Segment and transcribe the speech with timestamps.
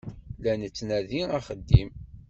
[0.43, 1.89] La nettnadi axeddim.